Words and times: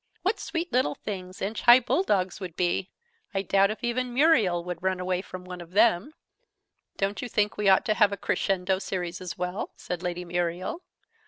What 0.23 0.39
sweet 0.39 0.73
little 0.73 0.95
things 0.95 1.37
the 1.37 1.45
inch 1.45 1.61
high 1.61 1.79
bull 1.79 2.01
dogs 2.01 2.39
would 2.39 2.55
be! 2.55 2.89
I 3.35 3.43
doubt 3.43 3.69
if 3.69 3.83
even 3.83 4.11
Muriel 4.15 4.63
would 4.63 4.81
run 4.81 4.99
away 4.99 5.21
from 5.21 5.45
one 5.45 5.61
of 5.61 5.73
them!" 5.73 6.15
"Don't 6.97 7.21
you 7.21 7.29
think 7.29 7.55
we 7.55 7.69
ought 7.69 7.85
to 7.85 7.93
have 7.93 8.11
a 8.11 8.17
crescendo 8.17 8.79
series, 8.79 9.21
as 9.21 9.37
well?" 9.37 9.69
said 9.75 10.01
Lady 10.01 10.25
Muriel. 10.25 10.81